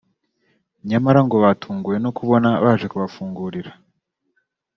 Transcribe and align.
nyamara 0.89 1.19
ngo 1.25 1.35
batunguwe 1.43 1.97
no 2.03 2.09
kubona 2.17 2.49
baje 2.63 2.85
kubafungira 2.91 3.71